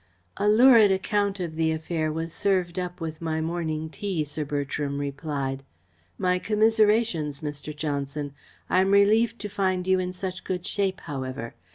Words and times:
"A 0.37 0.49
lurid 0.49 0.91
account 0.91 1.39
of 1.39 1.55
the 1.55 1.71
affair 1.71 2.11
was 2.11 2.33
served 2.33 2.79
up 2.79 2.99
with 2.99 3.21
my 3.21 3.39
morning 3.39 3.87
tea," 3.87 4.23
Sir 4.23 4.43
Bertram 4.43 4.97
replied. 4.97 5.61
"My 6.17 6.39
commiserations, 6.39 7.41
Mr. 7.41 7.77
Johnson. 7.77 8.33
I 8.67 8.81
am 8.81 8.89
relieved 8.89 9.37
to 9.37 9.47
find 9.47 9.85
you 9.85 9.99
in 9.99 10.11
such 10.11 10.43
good 10.43 10.65
shape, 10.65 11.01
however. 11.01 11.53